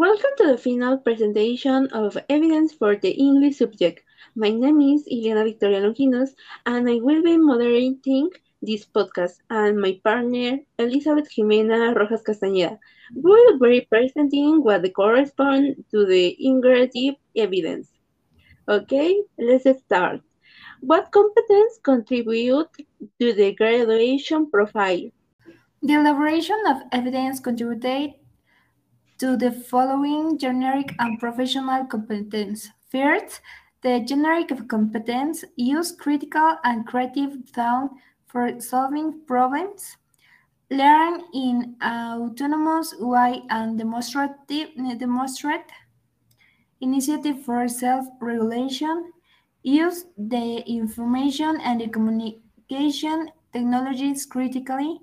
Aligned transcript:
final 0.00 0.96
presentation 0.98 1.86
of 1.92 2.16
evidence 2.30 2.72
for 2.72 2.96
the 2.96 3.10
English 3.10 3.58
subject. 3.58 4.00
My 4.34 4.48
name 4.48 4.80
is 4.80 5.06
Ileana 5.06 5.44
Victoria 5.44 5.82
Longinos, 5.82 6.30
and 6.64 6.88
I 6.88 6.94
will 6.94 7.22
be 7.22 7.36
moderating 7.36 8.30
this 8.62 8.86
podcast, 8.86 9.34
and 9.50 9.78
my 9.78 10.00
partner, 10.02 10.58
Elizabeth 10.78 11.28
Jimena 11.30 11.94
Rojas 11.94 12.22
Castañeda, 12.22 12.78
will 13.14 13.58
be 13.58 13.82
presenting 13.90 14.62
what 14.62 14.90
corresponds 14.94 15.76
to 15.90 16.06
the 16.06 16.34
ingredient 16.38 17.18
evidence. 17.36 17.90
Okay, 18.68 19.22
let's 19.38 19.68
start. 19.80 20.22
What 20.80 21.10
competence 21.10 21.78
contribute 21.82 22.70
to 23.20 23.32
the 23.34 23.54
graduation 23.54 24.50
profile? 24.50 25.10
The 25.82 25.94
elaboration 25.94 26.56
of 26.68 26.78
evidence 26.90 27.38
contributed 27.38 28.14
to 29.20 29.36
the 29.36 29.52
following 29.52 30.38
generic 30.38 30.94
and 30.98 31.20
professional 31.20 31.84
competence. 31.84 32.70
First, 32.90 33.42
the 33.82 34.00
generic 34.00 34.50
competence 34.66 35.44
use 35.56 35.92
critical 35.92 36.56
and 36.64 36.86
creative 36.86 37.34
thought 37.54 37.90
for 38.26 38.58
solving 38.60 39.20
problems, 39.26 39.98
learn 40.70 41.20
in 41.34 41.76
autonomous 41.82 42.94
way 42.98 43.42
and 43.50 43.78
demonstrate 43.78 44.30
initiative 46.80 47.44
for 47.44 47.68
self-regulation, 47.68 49.12
use 49.62 50.06
the 50.16 50.64
information 50.66 51.60
and 51.60 51.82
the 51.82 51.88
communication 51.88 53.30
technologies 53.52 54.24
critically, 54.24 54.98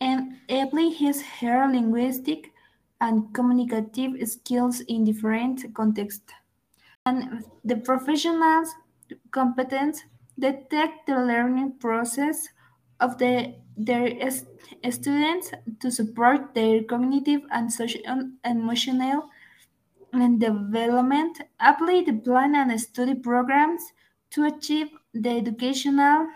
and 0.00 0.36
apply 0.48 0.94
his 0.96 1.20
her 1.20 1.70
linguistic 1.70 2.52
and 3.00 3.32
communicative 3.34 4.12
skills 4.28 4.80
in 4.80 5.04
different 5.04 5.74
contexts. 5.74 6.32
And 7.06 7.44
the 7.64 7.76
professional's 7.76 8.74
competence 9.30 10.04
detect 10.38 11.06
the 11.06 11.14
learning 11.14 11.78
process 11.78 12.48
of 13.00 13.18
the, 13.18 13.54
their 13.76 14.30
students 14.90 15.52
to 15.80 15.90
support 15.90 16.54
their 16.54 16.82
cognitive 16.84 17.42
and 17.50 17.72
social 17.72 18.02
and 18.06 18.34
emotional 18.44 19.28
and 20.12 20.40
development, 20.40 21.40
apply 21.60 22.02
the 22.04 22.12
plan 22.12 22.54
and 22.54 22.80
study 22.80 23.14
programs 23.14 23.82
to 24.30 24.44
achieve 24.44 24.88
the 25.14 25.30
educational, 25.30 26.26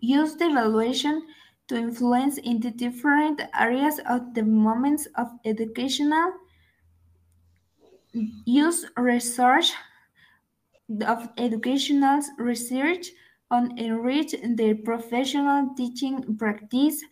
use 0.00 0.36
the 0.36 0.46
evaluation 0.46 1.22
to 1.68 1.76
influence 1.76 2.38
into 2.38 2.70
different 2.70 3.40
areas 3.58 4.00
of 4.08 4.34
the 4.34 4.42
moments 4.42 5.06
of 5.16 5.28
educational 5.44 6.34
use 8.46 8.86
research 8.96 9.72
of 11.06 11.28
educational 11.36 12.20
research 12.38 13.10
on 13.50 13.76
enrich 13.78 14.34
their 14.56 14.74
professional 14.74 15.74
teaching 15.76 16.36
practice 16.36 17.04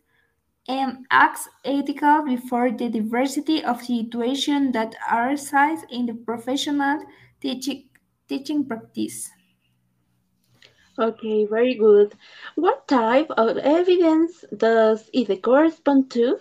and 0.69 1.06
acts 1.11 1.48
ethical 1.64 2.22
before 2.25 2.70
the 2.72 2.89
diversity 2.91 3.64
of 3.64 3.83
situations 3.83 4.72
that 4.75 4.94
arise 5.12 5.84
in 5.91 6.06
the 6.06 6.14
professional 6.14 7.05
teaching, 7.41 7.89
teaching 8.28 8.64
practice. 8.66 9.31
Okay, 10.98 11.47
very 11.47 11.75
good. 11.75 12.15
What 12.55 12.87
type 12.87 13.31
of 13.31 13.57
evidence 13.59 14.45
does 14.57 15.09
it 15.12 15.43
correspond 15.43 16.11
to? 16.12 16.39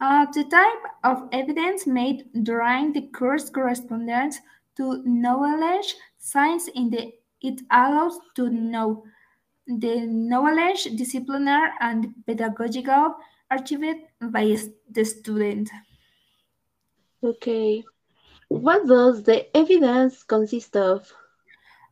Uh, 0.00 0.26
the 0.32 0.44
type 0.44 0.82
of 1.04 1.28
evidence 1.32 1.86
made 1.86 2.28
during 2.44 2.92
the 2.92 3.02
course 3.08 3.50
corresponds 3.50 4.38
to 4.76 5.02
knowledge 5.04 5.96
science 6.18 6.68
in 6.68 6.90
the 6.90 7.12
it 7.40 7.60
allows 7.70 8.18
to 8.34 8.48
know 8.50 9.04
the 9.66 10.06
knowledge 10.06 10.84
disciplinary 10.96 11.70
and 11.80 12.14
pedagogical 12.26 13.14
achieved 13.50 14.00
by 14.20 14.56
the 14.90 15.04
student. 15.04 15.70
Okay. 17.22 17.84
What 18.48 18.86
does 18.86 19.22
the 19.22 19.56
evidence 19.56 20.22
consist 20.22 20.76
of? 20.76 21.12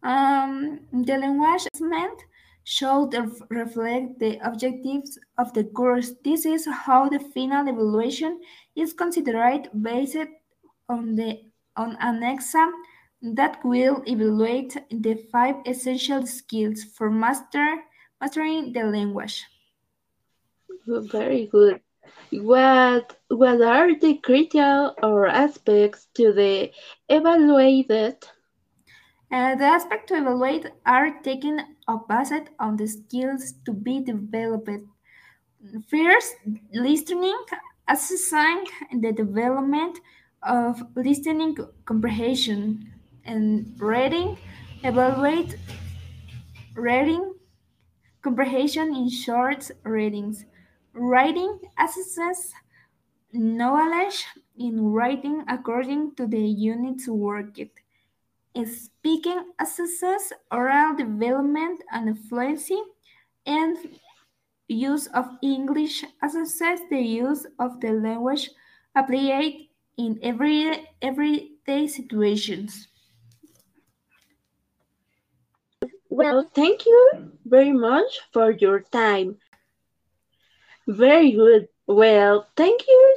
Um, 0.05 0.81
the 0.93 1.17
language 1.17 1.63
assessment 1.73 2.23
should 2.65 3.15
reflect 3.51 4.19
the 4.19 4.39
objectives 4.47 5.19
of 5.39 5.53
the 5.55 5.65
course. 5.65 6.13
This 6.25 6.47
is 6.47 6.67
how 6.67 7.09
the 7.09 7.21
final 7.21 7.67
evaluation 7.69 8.41
is 8.77 8.93
considered 8.93 9.69
based 9.83 10.17
on 10.89 11.17
the 11.17 11.41
on 11.77 11.97
an 12.01 12.23
exam 12.23 12.73
that 13.23 13.65
will 13.65 14.03
evaluate 14.07 14.77
the 14.91 15.15
five 15.33 15.57
essential 15.67 16.27
skills 16.27 16.85
for 16.85 17.11
master 17.11 17.83
mastering 18.21 18.73
the 18.73 18.85
language. 18.85 19.45
Very 20.87 21.47
good. 21.47 21.81
What 22.31 23.17
what 23.29 23.61
are 23.63 23.99
the 23.99 24.19
criteria 24.19 24.93
or 25.03 25.27
aspects 25.27 26.09
to 26.15 26.33
the 26.33 26.71
evaluated? 27.09 28.17
Uh, 29.31 29.55
the 29.57 29.65
aspects 29.65 30.09
to 30.09 30.17
evaluate 30.17 30.67
are 30.87 31.21
taken 31.23 31.77
up 31.89 32.09
based 32.09 32.49
on 32.59 32.77
the 32.77 32.87
skills 32.87 33.53
to 33.65 33.73
be 33.73 34.01
developed. 34.01 34.71
First, 35.89 36.37
listening, 36.73 37.39
assessing 37.89 38.65
the 38.93 39.13
development 39.13 39.99
of 40.43 40.83
listening 40.95 41.57
comprehension 41.85 42.93
and 43.25 43.75
reading, 43.81 44.39
evaluate 44.83 45.57
reading 46.75 47.35
comprehension 48.23 48.95
in 48.95 49.09
short 49.11 49.71
readings. 49.85 50.45
Writing 50.93 51.61
assesses 51.79 52.53
knowledge 53.33 54.27
in 54.57 54.85
writing 54.93 55.45
according 55.49 56.15
to 56.17 56.27
the 56.27 56.41
units 56.41 57.09
worked. 57.09 57.84
Speaking 58.55 59.51
assesses 59.61 60.31
oral 60.53 60.95
development 60.95 61.83
and 61.91 62.17
fluency, 62.29 62.81
and 63.47 63.77
use 64.69 65.09
of 65.09 65.27
English 65.43 66.05
assesses 66.23 66.79
the 66.89 67.01
use 67.01 67.47
of 67.59 67.81
the 67.81 67.91
language 67.91 68.51
applied 68.95 69.67
in 69.99 70.19
every 70.23 70.87
everyday 71.03 71.87
situations. 71.89 72.89
Well, 76.09 76.49
thank 76.55 76.87
you 76.87 77.33
very 77.45 77.73
much 77.73 78.21
for 78.33 78.53
your 78.53 78.81
time. 78.81 79.37
Very 80.87 81.33
good. 81.33 81.69
Well, 81.87 82.47
thank 82.57 82.87
you. 82.87 83.14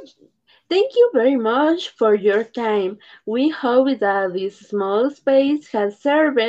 Thank 0.70 0.94
you 0.96 1.10
very 1.12 1.36
much 1.36 1.88
for 1.90 2.14
your 2.14 2.42
time. 2.44 2.98
We 3.26 3.48
hope 3.50 3.98
that 3.98 4.32
this 4.32 4.58
small 4.58 5.10
space 5.10 5.68
has 5.72 5.98
served 6.00 6.40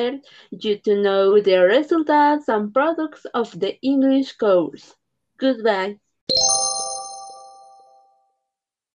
you 0.52 0.78
to 0.80 1.02
know 1.02 1.40
the 1.41 1.57
results 1.59 2.47
and 2.47 2.74
products 2.74 3.25
of 3.34 3.59
the 3.59 3.80
English 3.81 4.34
course. 4.38 4.96
Goodbye. 5.38 6.00